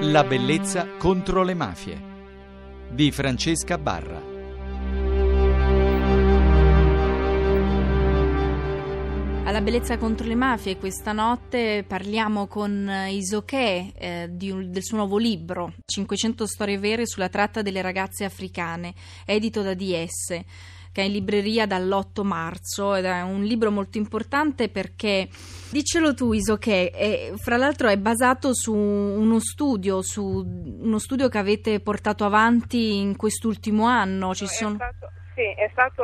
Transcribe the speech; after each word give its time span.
La 0.00 0.24
bellezza 0.24 0.86
contro 0.98 1.42
le 1.42 1.54
mafie 1.54 1.98
di 2.90 3.10
Francesca 3.10 3.78
Barra. 3.78 4.20
Alla 9.44 9.60
bellezza 9.62 9.96
contro 9.96 10.26
le 10.26 10.34
mafie 10.34 10.76
questa 10.76 11.12
notte 11.12 11.82
parliamo 11.88 12.46
con 12.46 12.90
Isoché 13.08 13.92
eh, 13.94 14.30
un, 14.50 14.70
del 14.70 14.84
suo 14.84 14.98
nuovo 14.98 15.16
libro 15.16 15.72
500 15.86 16.46
storie 16.46 16.78
vere 16.78 17.06
sulla 17.06 17.30
tratta 17.30 17.62
delle 17.62 17.80
ragazze 17.80 18.24
africane, 18.24 18.92
edito 19.24 19.62
da 19.62 19.72
DS 19.72 20.42
che 20.96 21.02
è 21.02 21.04
in 21.04 21.12
libreria 21.12 21.66
dall'8 21.66 22.22
marzo 22.22 22.94
ed 22.94 23.04
è 23.04 23.20
un 23.20 23.42
libro 23.42 23.70
molto 23.70 23.98
importante 23.98 24.70
perché, 24.70 25.28
dicelo 25.70 26.14
tu 26.14 26.32
Iso, 26.32 26.56
che 26.56 26.90
è, 26.90 27.32
fra 27.36 27.58
l'altro 27.58 27.88
è 27.88 27.98
basato 27.98 28.54
su 28.54 28.74
uno 28.74 29.38
studio, 29.38 30.00
su 30.00 30.24
uno 30.24 30.98
studio 30.98 31.28
che 31.28 31.36
avete 31.36 31.80
portato 31.80 32.24
avanti 32.24 32.96
in 32.96 33.14
quest'ultimo 33.14 33.84
anno. 33.84 34.34
Ci 34.34 34.46
sono... 34.46 34.78
Sì, 35.34 35.42
è 35.42 35.68
stata 35.70 36.02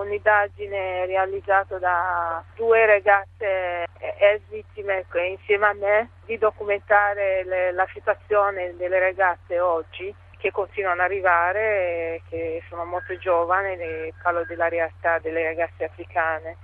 un'indagine 0.00 1.04
realizzata 1.04 1.76
da 1.76 2.42
due 2.56 2.86
ragazze 2.86 3.84
ex 3.98 4.40
vittime 4.48 5.04
insieme 5.28 5.66
a 5.66 5.74
me 5.74 6.10
di 6.24 6.38
documentare 6.38 7.44
le, 7.44 7.72
la 7.72 7.86
situazione 7.92 8.74
delle 8.78 8.98
ragazze 8.98 9.60
oggi 9.60 10.14
che 10.40 10.50
continuano 10.50 11.02
ad 11.02 11.10
arrivare, 11.10 12.22
che 12.28 12.62
sono 12.68 12.84
molto 12.84 13.16
giovani, 13.18 13.76
parlo 14.22 14.44
della 14.46 14.68
realtà 14.68 15.18
delle 15.18 15.44
ragazze 15.44 15.84
africane, 15.84 16.56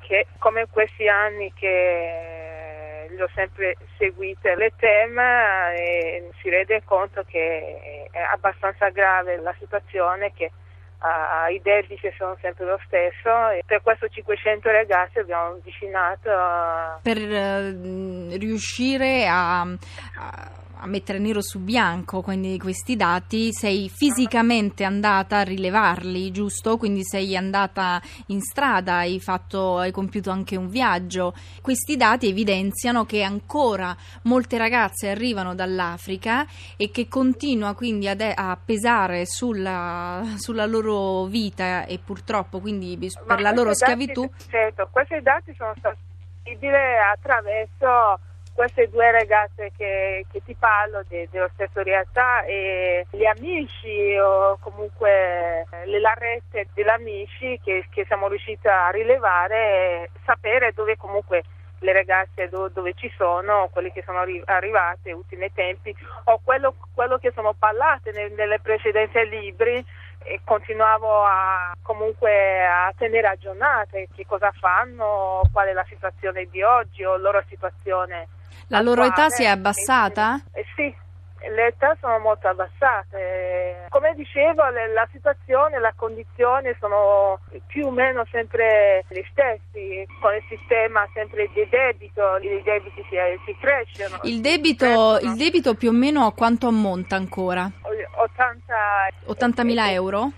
che 0.00 0.26
come 0.38 0.66
questi 0.70 1.08
anni 1.08 1.52
che 1.54 3.08
le 3.08 3.22
ho 3.22 3.28
sempre 3.34 3.76
seguite 3.98 4.54
le 4.56 4.72
teme 4.76 5.74
e 5.74 6.30
si 6.40 6.48
rende 6.48 6.82
conto 6.84 7.24
che 7.26 8.08
è 8.10 8.18
abbastanza 8.32 8.88
grave 8.90 9.36
la 9.40 9.54
situazione 9.58 10.32
che 10.32 10.50
uh, 11.02 11.52
i 11.52 11.60
debiti 11.62 12.10
sono 12.16 12.36
sempre 12.40 12.64
lo 12.64 12.78
stesso 12.86 13.50
e 13.50 13.62
per 13.66 13.82
questo 13.82 14.08
500 14.08 14.70
ragazzi 14.70 15.18
abbiamo 15.18 15.56
avvicinato 15.56 16.30
uh... 16.30 17.00
per 17.02 17.18
uh, 17.18 18.36
riuscire 18.36 19.26
a, 19.26 19.60
a 19.60 20.50
a 20.82 20.86
mettere 20.86 21.20
nero 21.20 21.40
su 21.40 21.60
bianco 21.60 22.22
quindi 22.22 22.58
questi 22.58 22.96
dati, 22.96 23.52
sei 23.52 23.88
fisicamente 23.88 24.82
andata 24.82 25.38
a 25.38 25.42
rilevarli, 25.42 26.32
giusto? 26.32 26.76
Quindi 26.76 27.04
sei 27.04 27.36
andata 27.36 28.00
in 28.26 28.40
strada, 28.40 28.96
hai, 28.96 29.20
fatto, 29.20 29.78
hai 29.78 29.92
compiuto 29.92 30.30
anche 30.30 30.56
un 30.56 30.68
viaggio. 30.68 31.34
Questi 31.60 31.96
dati 31.96 32.28
evidenziano 32.28 33.04
che 33.04 33.22
ancora 33.22 33.96
molte 34.22 34.58
ragazze 34.58 35.08
arrivano 35.08 35.54
dall'Africa 35.54 36.46
e 36.76 36.90
che 36.90 37.06
continua 37.06 37.74
quindi 37.74 38.08
a, 38.08 38.14
de- 38.14 38.34
a 38.34 38.58
pesare 38.62 39.24
sulla, 39.24 40.22
sulla, 40.36 40.66
loro 40.66 41.24
vita 41.24 41.86
e 41.86 42.00
purtroppo 42.04 42.58
quindi 42.58 42.98
per 43.24 43.40
la 43.40 43.52
loro 43.52 43.72
schiavitù. 43.72 44.28
certo, 44.50 44.88
questi 44.90 45.20
dati 45.22 45.54
sono 45.56 45.74
stati 45.78 45.98
attraverso 47.12 48.18
queste 48.54 48.88
due 48.88 49.10
ragazze 49.10 49.72
che, 49.76 50.26
che 50.30 50.42
ti 50.44 50.54
parlo 50.54 51.02
de, 51.08 51.28
dello 51.30 51.50
stesso 51.54 51.82
realtà 51.82 52.44
e 52.44 53.06
gli 53.10 53.24
amici 53.24 54.16
o 54.18 54.58
comunque 54.60 55.66
le 55.84 56.00
larrette 56.00 56.68
degli 56.74 56.88
amici 56.88 57.58
che, 57.62 57.86
che 57.90 58.04
siamo 58.06 58.28
riusciti 58.28 58.68
a 58.68 58.90
rilevare 58.90 60.10
sapere 60.24 60.72
dove 60.74 60.96
comunque 60.96 61.42
le 61.82 61.92
ragazze 61.92 62.48
do, 62.48 62.68
dove 62.68 62.94
ci 62.94 63.12
sono, 63.16 63.68
quelle 63.72 63.92
che 63.92 64.02
sono 64.04 64.18
arri- 64.18 64.42
arrivate 64.44 65.12
ultimi 65.12 65.52
tempi 65.52 65.94
o 66.24 66.40
quello, 66.42 66.74
quello 66.94 67.18
che 67.18 67.32
sono 67.34 67.54
parlate 67.58 68.12
nel, 68.12 68.32
nelle 68.32 68.60
precedenti 68.60 69.28
libri 69.28 69.84
e 70.24 70.40
continuavo 70.44 71.24
a, 71.24 71.72
comunque 71.82 72.64
a 72.64 72.92
tenere 72.96 73.26
aggiornate 73.26 74.08
che 74.14 74.24
cosa 74.26 74.52
fanno, 74.52 75.40
qual 75.52 75.66
è 75.66 75.72
la 75.72 75.84
situazione 75.88 76.46
di 76.50 76.62
oggi 76.62 77.04
o 77.04 77.16
la 77.16 77.22
loro 77.22 77.44
situazione 77.48 78.28
la 78.72 78.80
loro 78.80 79.04
età 79.04 79.28
si 79.28 79.44
è 79.44 79.48
abbassata? 79.48 80.40
Eh, 80.52 80.64
sì, 80.74 80.94
le 81.54 81.66
età 81.66 81.94
sono 82.00 82.18
molto 82.20 82.48
abbassate. 82.48 83.84
Come 83.90 84.14
dicevo, 84.14 84.62
la 84.94 85.06
situazione, 85.12 85.78
la 85.78 85.92
condizione 85.94 86.74
sono 86.80 87.38
più 87.66 87.88
o 87.88 87.90
meno 87.90 88.24
sempre 88.30 89.04
le 89.08 89.24
stesse, 89.30 90.06
con 90.22 90.34
il 90.34 90.42
sistema 90.48 91.06
sempre 91.12 91.50
di 91.52 91.68
debito, 91.68 92.38
i 92.40 92.62
debiti 92.62 93.04
si, 93.10 93.16
si 93.44 93.54
crescono. 93.60 94.20
Il 94.22 94.40
debito, 94.40 95.18
il 95.20 95.36
debito, 95.36 95.74
più 95.74 95.90
o 95.90 95.92
meno 95.92 96.24
a 96.24 96.32
quanto 96.32 96.66
ammonta 96.68 97.14
ancora? 97.16 97.70
80 99.26 99.64
mila 99.64 99.92
euro? 99.92 100.32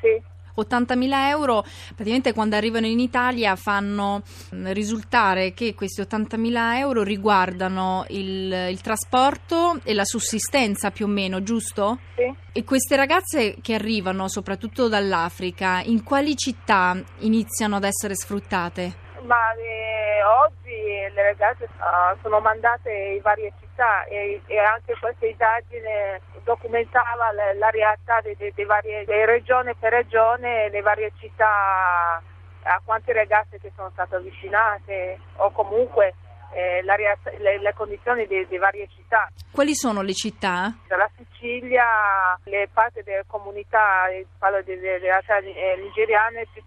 Sì. 0.00 0.20
80.000 0.56 1.28
euro, 1.28 1.62
praticamente 1.88 2.32
quando 2.32 2.56
arrivano 2.56 2.86
in 2.86 3.00
Italia 3.00 3.56
fanno 3.56 4.22
mm, 4.54 4.70
risultare 4.72 5.52
che 5.52 5.74
questi 5.74 6.00
80.000 6.00 6.78
euro 6.78 7.02
riguardano 7.02 8.04
il, 8.08 8.52
il 8.70 8.80
trasporto 8.80 9.80
e 9.84 9.94
la 9.94 10.04
sussistenza 10.04 10.90
più 10.90 11.06
o 11.06 11.08
meno, 11.08 11.42
giusto? 11.42 11.98
Sì. 12.14 12.34
E 12.52 12.64
queste 12.64 12.96
ragazze 12.96 13.56
che 13.60 13.74
arrivano 13.74 14.28
soprattutto 14.28 14.88
dall'Africa, 14.88 15.82
in 15.84 16.02
quali 16.02 16.36
città 16.36 16.96
iniziano 17.18 17.76
ad 17.76 17.84
essere 17.84 18.14
sfruttate? 18.14 19.04
Ma 19.26 19.52
eh, 19.54 20.22
oggi 20.24 21.12
le 21.14 21.22
ragazze 21.22 21.64
uh, 21.64 22.16
sono 22.22 22.40
mandate 22.40 22.90
in 23.16 23.20
varie 23.20 23.52
città 23.60 24.04
e, 24.04 24.40
e 24.46 24.58
anche 24.58 24.94
questa 24.98 25.26
indagine 25.26 26.20
documentava 26.46 27.32
le, 27.32 27.58
la 27.58 27.70
realtà 27.70 28.20
di 28.22 28.36
regione 28.38 29.74
per 29.74 29.92
regione, 29.92 30.70
le 30.70 30.80
varie 30.80 31.10
città, 31.18 32.22
a 32.62 32.80
quante 32.84 33.12
ragazze 33.12 33.58
che 33.58 33.72
sono 33.74 33.90
state 33.92 34.14
avvicinate 34.14 35.18
o 35.36 35.50
comunque 35.50 36.14
eh, 36.52 36.82
la, 36.84 36.94
le, 36.96 37.58
le, 37.58 37.74
condizioni 37.74 38.26
di 38.26 38.56
varie 38.58 38.88
città. 38.94 39.28
Quali 39.50 39.74
sono 39.74 40.02
le 40.02 40.14
città? 40.14 40.72
La 40.86 41.10
Sicilia, 41.16 42.38
le 42.44 42.68
parti 42.72 43.02
delle 43.02 43.24
comunità, 43.26 44.06
parlo 44.38 44.62
delle 44.62 44.98
realtà 44.98 45.38
eh, 45.38 45.76
nigeriane, 45.82 46.46
di 46.54 46.62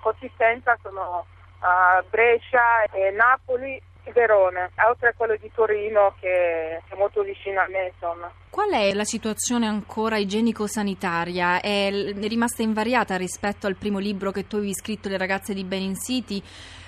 consistenza 0.00 0.76
sono 0.82 1.24
uh, 1.60 2.04
Brescia, 2.10 2.82
e 2.90 3.10
Napoli 3.12 3.80
Verona, 4.12 4.70
oltre 4.88 5.08
a 5.08 5.14
quello 5.16 5.36
di 5.36 5.50
Torino 5.54 6.14
che 6.20 6.76
è 6.86 6.94
molto 6.96 7.22
vicino 7.22 7.60
a 7.60 7.66
me 7.68 7.92
insomma. 7.92 8.30
Qual 8.50 8.70
è 8.70 8.92
la 8.92 9.04
situazione 9.04 9.66
ancora 9.66 10.16
igienico-sanitaria? 10.16 11.60
È 11.60 11.88
rimasta 11.90 12.62
invariata 12.62 13.16
rispetto 13.16 13.66
al 13.66 13.76
primo 13.76 13.98
libro 13.98 14.30
che 14.30 14.46
tu 14.46 14.56
avevi 14.56 14.74
scritto, 14.74 15.08
Le 15.08 15.18
ragazze 15.18 15.54
di 15.54 15.64
Benin 15.64 15.96
City? 15.96 16.42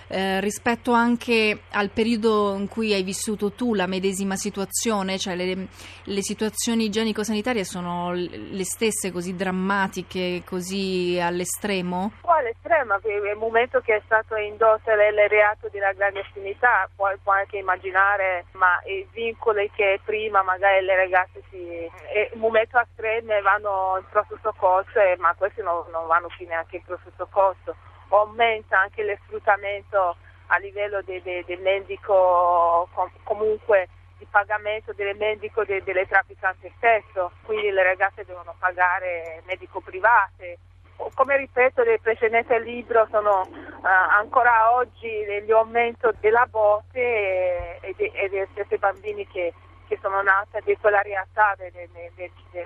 Eh, 0.09 0.41
rispetto 0.41 0.93
anche 0.93 1.63
al 1.73 1.91
periodo 1.91 2.55
in 2.55 2.69
cui 2.69 2.93
hai 2.93 3.03
vissuto 3.03 3.51
tu 3.51 3.75
la 3.75 3.89
medesima 3.89 4.37
situazione, 4.37 5.19
cioè 5.19 5.35
le, 5.35 5.67
le 6.05 6.23
situazioni 6.23 6.85
igienico-sanitarie 6.85 7.65
sono 7.65 8.13
le 8.13 8.65
stesse, 8.65 9.11
così 9.11 9.35
drammatiche, 9.35 10.43
così 10.47 11.19
all'estremo? 11.21 12.13
Poi 12.21 12.39
all'estremo, 12.39 12.95
il 13.03 13.37
momento 13.37 13.81
che 13.81 13.97
è 13.97 14.03
stato 14.05 14.37
indotto 14.37 14.91
il 14.91 15.29
reato 15.29 15.69
di 15.69 15.81
affinità, 15.81 16.89
può, 16.95 17.13
può 17.25 17.33
anche 17.33 17.59
immaginare, 17.59 18.45
ma 18.53 18.81
i 18.87 19.05
vincoli 19.13 19.69
che 19.75 20.01
prima 20.05 20.43
magari 20.43 20.85
le 20.85 20.95
ragazze 20.95 21.43
si... 21.51 21.57
il 21.57 22.39
momento 22.39 22.79
estremo 22.79 23.41
vanno 23.43 23.97
in 23.99 24.05
pronto 24.09 24.39
soccorso, 24.41 25.01
ma 25.19 25.35
questi 25.37 25.63
non, 25.63 25.83
non 25.91 26.07
vanno 26.07 26.29
più 26.37 26.47
neanche 26.47 26.77
in 26.77 26.83
pronto 26.85 27.11
soccorso 27.17 27.75
aumenta 28.09 28.81
anche 28.81 29.05
lo 29.05 29.17
sfruttamento 29.25 30.17
a 30.49 30.59
livello 30.59 31.03
del 31.03 31.23
de, 31.23 31.45
de 31.45 31.57
medico 31.57 32.89
comunque 33.25 33.89
di 34.19 34.27
pagamento 34.31 34.93
delle 34.93 35.15
medico 35.15 35.65
de, 35.65 35.83
delle 35.83 36.07
trafficanti 36.07 36.73
stesso, 36.77 37.33
quindi 37.43 37.71
le 37.71 37.83
ragazze 37.83 38.25
devono 38.25 38.55
pagare 38.59 39.43
medico 39.47 39.81
private. 39.81 40.59
Come 41.15 41.37
ripeto 41.37 41.83
nel 41.85 42.01
precedente 42.01 42.59
libro 42.59 43.07
sono 43.11 43.43
uh, 43.43 43.81
ancora 43.83 44.73
oggi 44.73 45.45
l'aumento 45.47 46.11
della 46.21 46.47
botte 46.47 47.79
e, 47.81 47.95
e, 47.97 48.13
e 48.15 48.29
dei 48.31 48.47
stessi 48.53 48.79
bambini 48.79 49.27
che, 49.27 49.53
che, 49.89 49.99
sono 50.01 50.23
nati 50.23 50.59
di 50.65 50.77
quella 50.79 51.03
realtà 51.03 51.55
de, 51.59 51.89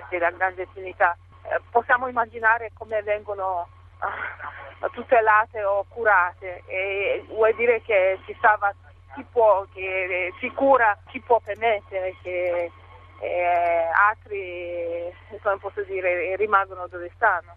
della 0.09 0.31
grande 0.31 0.63
affinità. 0.63 1.17
Eh, 1.43 1.59
possiamo 1.71 2.07
immaginare 2.07 2.71
come 2.73 3.01
vengono 3.03 3.67
tutelate 4.89 5.63
o 5.63 5.85
curate 5.89 6.63
e 6.65 7.23
vuol 7.27 7.53
dire 7.55 7.81
che 7.81 8.19
si 8.25 8.33
stava 8.37 8.73
chi 9.13 9.25
può, 9.31 9.65
che 9.73 10.33
si 10.39 10.49
cura 10.49 10.97
chi 11.07 11.19
può 11.19 11.39
permettere 11.39 12.15
che 12.21 12.71
e 13.21 13.87
altri, 14.09 15.13
come 15.43 15.57
posso 15.59 15.83
dire, 15.83 16.35
rimangono 16.35 16.87
dove 16.87 17.11
stanno. 17.15 17.55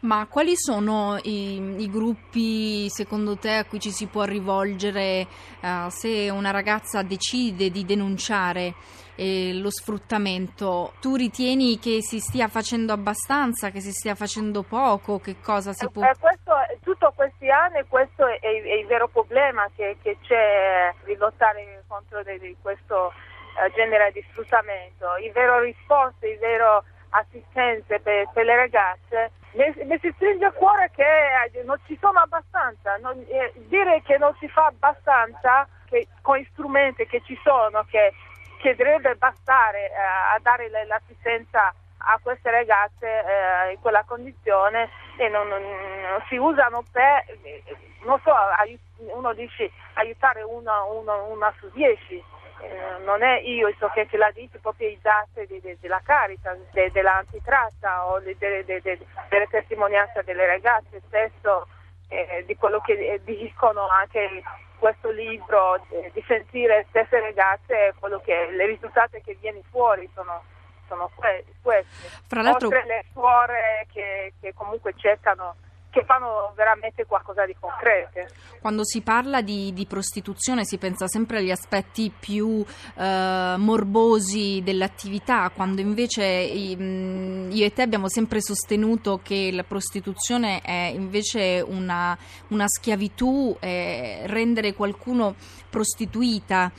Ma 0.00 0.26
quali 0.26 0.56
sono 0.56 1.18
i, 1.22 1.80
i, 1.80 1.88
gruppi 1.88 2.90
secondo 2.90 3.36
te 3.36 3.58
a 3.58 3.64
cui 3.64 3.78
ci 3.78 3.90
si 3.90 4.06
può 4.06 4.24
rivolgere 4.24 5.26
uh, 5.62 5.88
se 5.88 6.28
una 6.30 6.50
ragazza 6.50 7.02
decide 7.02 7.70
di 7.70 7.84
denunciare 7.84 8.74
eh, 9.16 9.52
lo 9.54 9.70
sfruttamento? 9.70 10.94
Tu 11.00 11.16
ritieni 11.16 11.78
che 11.78 12.02
si 12.02 12.20
stia 12.20 12.48
facendo 12.48 12.92
abbastanza, 12.92 13.70
che 13.70 13.80
si 13.80 13.92
stia 13.92 14.14
facendo 14.14 14.62
poco? 14.62 15.18
Che 15.18 15.36
cosa 15.40 15.72
si 15.72 15.88
può... 15.90 16.02
Eh, 16.04 16.14
questo, 16.18 16.52
tutto 16.82 17.12
questi 17.14 17.48
anni 17.50 17.84
questo 17.88 18.26
è, 18.26 18.38
è, 18.40 18.74
il 18.74 18.86
vero 18.86 19.08
problema 19.08 19.68
che, 19.76 19.96
che 20.02 20.18
c'è 20.22 20.94
di 21.04 21.14
lottare 21.16 21.82
contro 21.86 22.22
di 22.22 22.56
questo 22.60 23.12
uh, 23.12 23.72
genere 23.74 24.10
di 24.12 24.24
sfruttamento. 24.30 25.16
Il 25.24 25.32
vero 25.32 25.60
risposta, 25.60 26.26
il 26.26 26.38
vero 26.38 26.84
assistenza 27.10 27.98
per, 27.98 28.28
per 28.32 28.44
le 28.44 28.56
ragazze 28.56 29.30
mi, 29.54 29.84
mi, 29.84 29.98
si 30.00 30.12
stringe 30.16 30.44
a 30.44 30.52
cuore 30.52 30.90
che 30.94 31.04
eh, 31.52 31.62
non 31.62 31.78
ci 31.86 31.96
sono 32.00 32.18
abbastanza, 32.18 32.96
non, 33.00 33.18
eh, 33.28 33.52
dire 33.68 34.02
che 34.02 34.18
non 34.18 34.34
si 34.38 34.48
fa 34.48 34.66
abbastanza 34.66 35.66
che, 35.86 36.08
con 36.22 36.36
gli 36.36 36.46
strumenti 36.52 37.06
che 37.06 37.22
ci 37.24 37.38
sono, 37.42 37.84
che, 37.88 38.12
che 38.64 38.74
dovrebbe 38.76 39.14
bastare 39.16 39.90
eh, 39.90 39.94
a 39.94 40.38
dare 40.40 40.70
l'assistenza 40.86 41.74
a 41.98 42.18
queste 42.22 42.50
ragazze 42.50 43.06
eh, 43.06 43.72
in 43.72 43.80
quella 43.80 44.02
condizione 44.06 44.88
e 45.18 45.28
non, 45.28 45.48
non, 45.48 45.60
si 46.28 46.36
usano 46.36 46.82
per, 46.90 47.24
non 48.04 48.18
so, 48.24 48.32
uno 49.14 49.34
dice 49.34 49.70
aiutare 49.94 50.40
una, 50.42 50.82
una, 50.84 51.14
una 51.14 51.54
su 51.58 51.68
dieci. 51.74 52.16
Eh, 52.60 53.04
non 53.04 53.22
è 53.22 53.40
io 53.40 53.70
so 53.78 53.88
che, 53.88 54.06
che 54.06 54.16
la 54.16 54.30
dice 54.30 54.58
proprio 54.58 54.88
i 54.88 54.98
dati 55.02 55.44
de, 55.46 55.60
de, 55.60 55.76
della 55.78 56.00
Caritas, 56.02 56.56
de, 56.72 56.90
dell'antitratta 56.90 58.06
o 58.06 58.20
delle 58.20 58.64
testimonianze 59.50 60.22
delle 60.24 60.46
ragazze, 60.46 61.02
stesso 61.08 61.68
eh, 62.08 62.44
di 62.46 62.56
quello 62.56 62.80
che 62.80 62.92
eh, 62.92 63.20
dicono 63.24 63.88
anche 63.88 64.42
questo 64.78 65.10
libro, 65.54 65.80
eh, 65.90 66.10
di 66.12 66.24
sentire 66.26 66.86
stesse 66.88 67.20
ragazze, 67.20 67.94
quello 67.98 68.20
che, 68.24 68.48
le 68.50 68.66
risultati 68.66 69.20
che 69.22 69.36
viene 69.40 69.60
fuori 69.70 70.08
sono, 70.14 70.42
sono 70.88 71.10
questi. 71.14 71.52
Fra 72.26 72.42
l'altro... 72.42 72.66
Oltre 72.68 72.84
le 72.86 73.04
suore 73.12 73.86
che, 73.92 74.32
che 74.40 74.52
comunque 74.54 74.94
cercano 74.96 75.54
che 75.94 76.04
fanno 76.04 76.52
veramente 76.56 77.06
qualcosa 77.06 77.46
di 77.46 77.54
concreto. 77.58 78.18
Quando 78.60 78.84
si 78.84 79.00
parla 79.00 79.42
di, 79.42 79.72
di, 79.72 79.86
prostituzione 79.86 80.64
si 80.64 80.76
pensa 80.76 81.06
sempre 81.06 81.38
agli 81.38 81.52
aspetti 81.52 82.10
più 82.10 82.64
eh, 82.96 83.54
morbosi 83.56 84.60
dell'attività, 84.64 85.50
quando 85.50 85.80
invece 85.80 86.24
io 86.24 87.64
e 87.64 87.72
te 87.72 87.82
abbiamo 87.82 88.08
sempre 88.08 88.42
sostenuto 88.42 89.20
che 89.22 89.52
la 89.52 89.62
prostituzione 89.62 90.60
è 90.62 90.90
invece 90.92 91.64
una, 91.64 92.18
una 92.48 92.66
schiavitù, 92.66 93.56
eh, 93.60 94.22
rendere 94.24 94.74
qualcuno 94.74 95.36
prostituita 95.70 96.72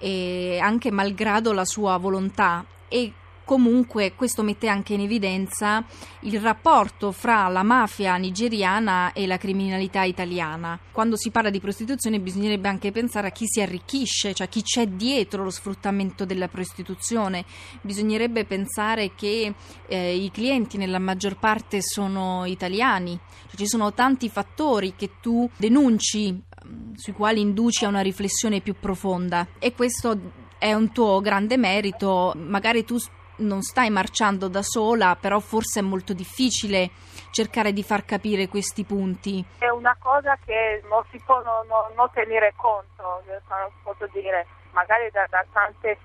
anche 0.00 0.92
malgrado 0.92 1.52
la 1.52 1.64
sua 1.64 1.96
volontà 1.96 2.64
e 2.88 3.12
Comunque 3.48 4.12
questo 4.14 4.42
mette 4.42 4.68
anche 4.68 4.92
in 4.92 5.00
evidenza 5.00 5.82
il 6.20 6.38
rapporto 6.38 7.12
fra 7.12 7.48
la 7.48 7.62
mafia 7.62 8.14
nigeriana 8.18 9.14
e 9.14 9.26
la 9.26 9.38
criminalità 9.38 10.02
italiana. 10.02 10.78
Quando 10.92 11.16
si 11.16 11.30
parla 11.30 11.48
di 11.48 11.58
prostituzione 11.58 12.20
bisognerebbe 12.20 12.68
anche 12.68 12.92
pensare 12.92 13.28
a 13.28 13.30
chi 13.30 13.46
si 13.46 13.62
arricchisce, 13.62 14.34
cioè 14.34 14.50
chi 14.50 14.60
c'è 14.60 14.88
dietro 14.88 15.44
lo 15.44 15.48
sfruttamento 15.48 16.26
della 16.26 16.48
prostituzione. 16.48 17.46
Bisognerebbe 17.80 18.44
pensare 18.44 19.14
che 19.14 19.54
eh, 19.86 20.14
i 20.14 20.30
clienti 20.30 20.76
nella 20.76 20.98
maggior 20.98 21.38
parte 21.38 21.80
sono 21.80 22.44
italiani, 22.44 23.18
cioè, 23.46 23.56
ci 23.56 23.66
sono 23.66 23.94
tanti 23.94 24.28
fattori 24.28 24.92
che 24.94 25.12
tu 25.22 25.48
denunci 25.56 26.32
mm, 26.32 26.92
sui 26.96 27.14
quali 27.14 27.40
induci 27.40 27.86
a 27.86 27.88
una 27.88 28.02
riflessione 28.02 28.60
più 28.60 28.74
profonda 28.78 29.46
e 29.58 29.72
questo 29.72 30.20
è 30.58 30.74
un 30.74 30.92
tuo 30.92 31.20
grande 31.20 31.56
merito, 31.56 32.34
magari 32.36 32.84
tu 32.84 32.98
non 33.38 33.62
stai 33.62 33.90
marciando 33.90 34.48
da 34.48 34.62
sola, 34.62 35.16
però 35.20 35.38
forse 35.40 35.80
è 35.80 35.82
molto 35.82 36.12
difficile 36.12 36.90
cercare 37.30 37.72
di 37.72 37.82
far 37.82 38.04
capire 38.04 38.48
questi 38.48 38.84
punti. 38.84 39.44
È 39.58 39.68
una 39.68 39.96
cosa 40.00 40.36
che 40.44 40.82
non 40.88 41.02
si 41.10 41.20
può 41.24 41.42
non, 41.42 41.66
non, 41.66 41.92
non 41.94 42.10
tenere 42.12 42.52
conto, 42.56 43.22
eh, 43.26 43.40
posso 43.82 44.06
dire, 44.12 44.46
magari 44.72 45.10
da, 45.10 45.26
da 45.28 45.44
tante 45.52 45.98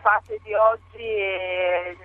fasi 0.00 0.38
di 0.42 0.54
oggi 0.54 0.98
eh, 0.98 1.96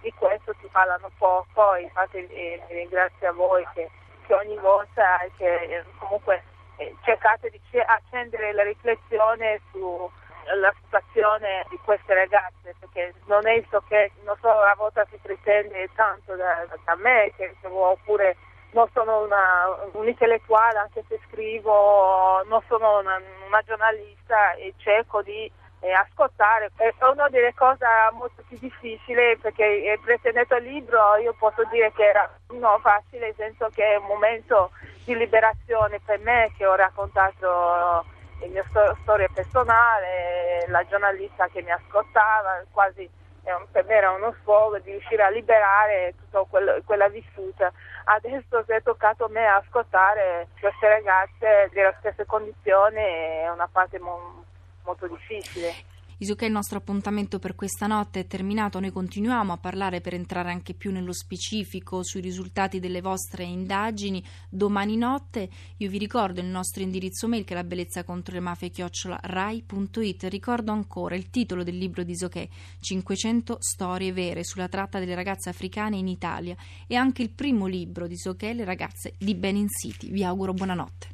di 0.00 0.12
questo 0.14 0.54
si 0.60 0.68
parlano 0.70 1.10
poco, 1.18 1.76
infatti 1.76 2.18
eh, 2.26 2.60
ringrazio 2.68 3.28
a 3.28 3.32
voi 3.32 3.66
che, 3.74 3.88
che 4.26 4.34
ogni 4.34 4.56
volta 4.58 5.18
che 5.36 5.46
eh, 5.46 5.84
comunque 5.98 6.42
eh, 6.76 6.94
cercate 7.02 7.50
di 7.50 7.60
accendere 7.78 8.52
la 8.52 8.62
riflessione 8.62 9.60
su 9.70 10.10
la 10.56 10.72
situazione 10.82 11.64
di 11.70 11.78
queste 11.84 12.14
ragazze, 12.14 12.74
perché 12.78 13.14
non 13.26 13.46
è 13.46 13.62
so 13.70 13.82
che, 13.88 14.12
non 14.24 14.36
so, 14.40 14.48
a 14.48 14.74
volte 14.76 15.06
si 15.10 15.18
pretende 15.20 15.88
tanto 15.94 16.34
da, 16.34 16.66
da 16.84 16.94
me, 16.96 17.32
che, 17.36 17.54
oppure 17.62 18.36
non 18.72 18.88
sono 18.92 19.24
una, 19.24 19.88
un'intellettuale 19.92 20.78
anche 20.78 21.04
se 21.08 21.18
scrivo, 21.28 22.42
non 22.44 22.62
sono 22.68 22.98
una, 22.98 23.20
una 23.46 23.62
giornalista 23.62 24.52
e 24.54 24.74
cerco 24.76 25.22
di 25.22 25.50
eh, 25.80 25.92
ascoltare. 25.92 26.70
È 26.76 26.94
una 27.04 27.28
delle 27.28 27.54
cose 27.54 27.84
molto 28.12 28.42
più 28.46 28.58
difficili 28.58 29.36
perché 29.38 29.64
eh, 29.64 29.98
presentando 30.04 30.56
il 30.56 30.72
libro 30.72 31.16
io 31.16 31.34
posso 31.38 31.64
dire 31.70 31.92
che 31.92 32.04
era 32.04 32.30
no, 32.50 32.78
facile, 32.80 33.26
nel 33.26 33.34
senso 33.36 33.68
che 33.74 33.84
è 33.84 33.96
un 33.96 34.06
momento 34.06 34.70
di 35.04 35.16
liberazione 35.16 36.00
per 36.04 36.18
me 36.20 36.52
che 36.56 36.66
ho 36.66 36.74
raccontato 36.74 38.04
il 38.42 38.50
mio 38.50 38.64
sto- 38.68 38.96
storia 39.02 39.28
personale, 39.32 40.66
la 40.68 40.84
giornalista 40.84 41.48
che 41.48 41.62
mi 41.62 41.70
ascoltava, 41.70 42.62
quasi 42.70 43.08
un, 43.44 43.66
per 43.70 43.84
me 43.84 43.94
era 43.94 44.10
uno 44.10 44.34
sfogo 44.40 44.78
di 44.78 44.90
riuscire 44.90 45.22
a 45.22 45.30
liberare 45.30 46.14
tutta 46.18 46.44
quel, 46.48 46.82
quella 46.84 47.08
vissuta. 47.08 47.72
Adesso 48.04 48.64
se 48.66 48.76
è 48.76 48.82
toccato 48.82 49.24
a 49.24 49.28
me 49.28 49.46
ascoltare 49.46 50.48
queste 50.58 50.88
ragazze 50.88 51.68
delle 51.72 51.94
stesse 51.98 52.26
condizioni 52.26 53.00
è 53.00 53.50
una 53.50 53.68
parte 53.70 53.98
mo- 53.98 54.44
molto 54.84 55.06
difficile. 55.08 55.76
Isuke, 56.22 56.44
il 56.44 56.52
nostro 56.52 56.76
appuntamento 56.76 57.38
per 57.38 57.54
questa 57.54 57.86
notte 57.86 58.20
è 58.20 58.26
terminato. 58.26 58.78
Noi 58.78 58.90
continuiamo 58.90 59.54
a 59.54 59.56
parlare 59.56 60.02
per 60.02 60.12
entrare 60.12 60.50
anche 60.50 60.74
più 60.74 60.92
nello 60.92 61.14
specifico 61.14 62.02
sui 62.02 62.20
risultati 62.20 62.78
delle 62.78 63.00
vostre 63.00 63.44
indagini 63.44 64.22
domani 64.50 64.98
notte. 64.98 65.48
Io 65.78 65.88
vi 65.88 65.96
ricordo 65.96 66.40
il 66.40 66.46
nostro 66.46 66.82
indirizzo 66.82 67.26
mail 67.26 67.44
che 67.44 67.54
è 67.54 67.56
la 67.56 67.64
bellezza 67.64 68.04
contro 68.04 68.34
le 68.34 68.40
mafie 68.40 68.68
chiocciola 68.68 69.18
rai.it. 69.22 70.24
Ricordo 70.24 70.72
ancora 70.72 71.14
il 71.14 71.30
titolo 71.30 71.62
del 71.62 71.78
libro 71.78 72.02
di 72.02 72.12
Isuke, 72.12 72.50
500 72.80 73.56
storie 73.58 74.12
vere 74.12 74.44
sulla 74.44 74.68
tratta 74.68 74.98
delle 74.98 75.14
ragazze 75.14 75.48
africane 75.48 75.96
in 75.96 76.06
Italia 76.06 76.54
e 76.86 76.96
anche 76.96 77.22
il 77.22 77.30
primo 77.30 77.64
libro 77.64 78.06
di 78.06 78.12
Isuke, 78.12 78.52
Le 78.52 78.66
ragazze 78.66 79.14
di 79.16 79.34
Benin 79.34 79.68
City. 79.68 80.10
Vi 80.10 80.22
auguro 80.22 80.52
buonanotte. 80.52 81.08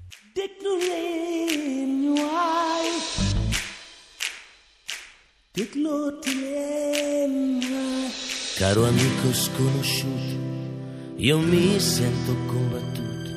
Caro 8.57 8.85
amico 8.85 9.33
sconosciuto, 9.33 11.15
io 11.17 11.39
mi 11.39 11.81
sento 11.81 12.37
combattuto 12.45 13.31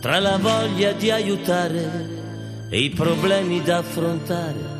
tra 0.00 0.20
la 0.20 0.38
voglia 0.38 0.92
di 0.92 1.10
aiutare 1.10 2.08
e 2.70 2.80
i 2.80 2.88
problemi 2.88 3.60
da 3.60 3.76
affrontare. 3.76 4.78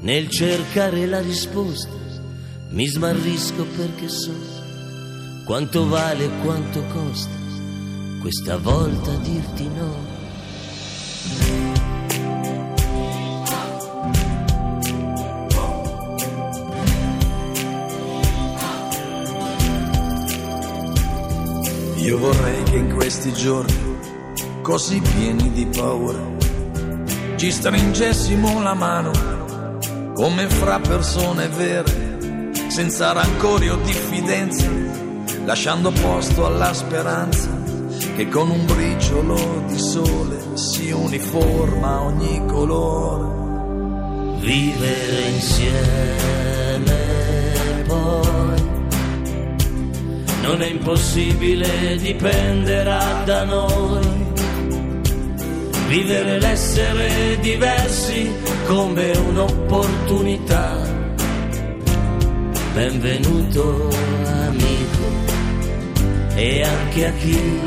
Nel 0.00 0.28
cercare 0.28 1.06
la 1.06 1.20
risposta 1.20 1.94
mi 2.70 2.86
smarrisco 2.88 3.64
perché 3.76 4.08
so 4.08 4.34
quanto 5.44 5.86
vale 5.86 6.24
e 6.24 6.38
quanto 6.42 6.82
costa 6.92 7.36
questa 8.20 8.56
volta 8.56 9.14
dirti 9.18 9.68
no. 9.68 10.17
Io 22.08 22.16
vorrei 22.16 22.62
che 22.62 22.76
in 22.76 22.94
questi 22.94 23.34
giorni, 23.34 23.98
così 24.62 24.98
pieni 24.98 25.52
di 25.52 25.66
paura, 25.66 26.18
ci 27.36 27.50
stringessimo 27.50 28.62
la 28.62 28.72
mano 28.72 29.10
come 30.14 30.48
fra 30.48 30.78
persone 30.78 31.48
vere, 31.48 32.48
senza 32.68 33.12
rancore 33.12 33.68
o 33.68 33.76
diffidenza, 33.82 34.70
lasciando 35.44 35.90
posto 35.90 36.46
alla 36.46 36.72
speranza 36.72 37.50
che 38.16 38.26
con 38.28 38.48
un 38.48 38.64
briciolo 38.64 39.64
di 39.66 39.78
sole 39.78 40.56
si 40.56 40.90
uniforma 40.90 42.00
ogni 42.00 42.42
colore. 42.46 44.40
Vivere 44.40 45.28
insieme 45.28 46.28
non 50.48 50.62
è 50.62 50.66
impossibile, 50.66 51.96
dipenderà 51.98 53.22
da 53.26 53.44
noi. 53.44 54.00
Vivere 55.88 56.40
l'essere 56.40 57.38
diversi 57.40 58.32
come 58.66 59.10
un'opportunità. 59.10 60.80
Benvenuto 62.72 63.90
amico 64.46 65.06
e 66.34 66.62
anche 66.62 67.06
a 67.06 67.12
chi 67.12 67.60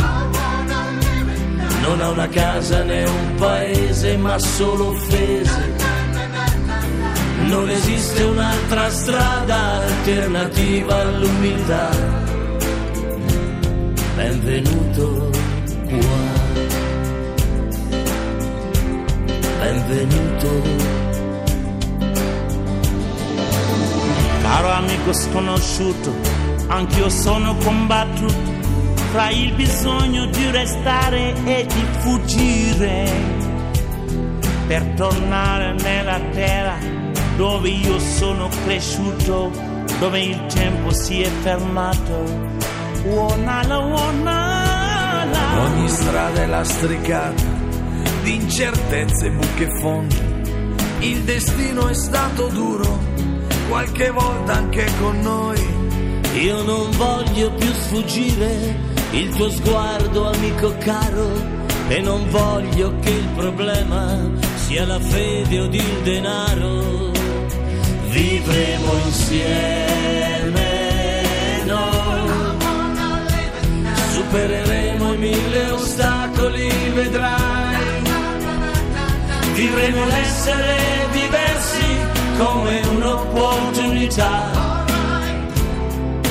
non 1.82 2.02
ha 2.02 2.10
una 2.10 2.30
casa 2.30 2.82
né 2.82 3.04
un 3.04 3.36
paese 3.36 4.18
ma 4.18 4.40
solo 4.40 4.88
offese. 4.88 5.76
Non 7.46 7.70
esiste 7.70 8.24
un'altra 8.24 8.90
strada 8.90 9.82
alternativa 9.84 10.96
all'umiltà. 10.96 12.31
Benvenuto 14.16 15.30
qua. 15.88 16.50
Benvenuto. 19.60 20.62
Caro 24.42 24.70
amico 24.70 25.14
sconosciuto, 25.14 26.14
anch'io 26.68 27.10
sono 27.10 27.56
combattuto 27.56 28.60
fra 29.12 29.30
il 29.30 29.54
bisogno 29.54 30.26
di 30.26 30.52
restare 30.52 31.34
e 31.46 31.66
di 31.66 31.86
fuggire 32.00 33.10
per 34.68 34.84
tornare 34.96 35.74
nella 35.82 36.20
terra 36.32 36.78
dove 37.38 37.70
io 37.70 37.98
sono 38.00 38.50
cresciuto, 38.66 39.52
dove 40.00 40.22
il 40.22 40.46
tempo 40.48 40.92
si 40.92 41.22
è 41.22 41.30
fermato. 41.42 42.50
Wonala, 43.04 43.80
wonala. 43.80 45.60
Ogni 45.64 45.88
strada 45.90 46.44
è 46.44 46.46
lastricata 46.46 47.44
di 48.24 48.36
incertezze 48.36 49.26
e 49.28 49.32
buche 49.32 49.70
fonde. 49.80 50.30
Il 51.00 51.22
destino 51.24 51.88
è 51.88 51.94
stato 51.94 52.48
duro, 52.48 53.00
qualche 53.70 54.12
volta 54.12 54.54
anche 54.54 54.86
con 55.00 55.20
noi. 55.20 55.60
Io 56.42 56.62
non 56.64 56.92
voglio 56.92 57.52
più 57.54 57.72
sfuggire 57.74 58.90
il 59.12 59.36
tuo 59.36 59.50
sguardo 59.50 60.30
amico 60.32 60.74
caro 60.78 61.30
e 61.90 62.00
non 62.00 62.30
voglio 62.30 62.94
che 63.00 63.10
il 63.10 63.28
problema 63.36 64.30
sia 64.56 64.86
la 64.86 65.00
fede 65.00 65.60
o 65.60 65.66
il 65.66 66.02
denaro. 66.04 67.12
Vivremo 68.08 68.94
insieme 69.06 70.82
noi, 71.66 72.01
supereremo 74.32 75.14
i 75.14 75.18
mille 75.18 75.72
ostacoli, 75.72 76.72
vedrai. 76.94 77.76
Vivremo 79.54 80.06
l'essere 80.06 80.78
diversi 81.12 81.98
come 82.38 82.82
un'opportunità. 82.96 84.86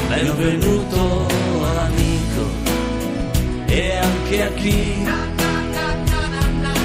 Benvenuto 0.09 1.26
amico 1.85 2.45
e 3.66 3.97
anche 3.97 4.42
a 4.45 4.49
chi 4.54 5.04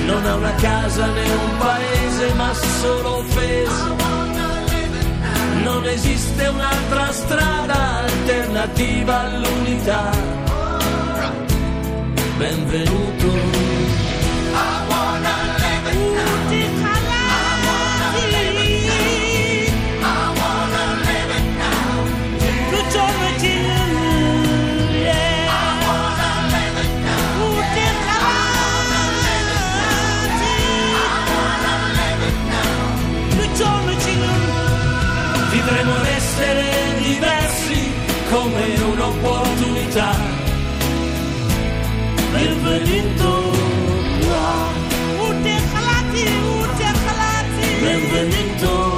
non 0.05 0.25
ha 0.25 0.35
una 0.35 0.55
casa 0.55 1.05
né 1.05 1.23
un 1.23 1.57
paese 1.57 2.33
ma 2.33 2.53
solo 2.53 3.17
offese. 3.19 4.03
Non 5.63 5.85
esiste 5.85 6.45
un'altra 6.47 7.11
strada 7.13 8.03
alternativa 8.03 9.21
all'unità. 9.21 10.44
Benvenuto. 12.37 13.15
Vivremo 35.51 36.03
essere 36.03 36.97
diversi 37.01 37.91
come 38.29 38.75
un'opportunità. 38.91 40.44
Benvenuto. 42.35 43.31
Ute 45.25 45.55
halati, 45.71 46.23
ute. 46.59 46.89
Benvenuto. 47.81 48.94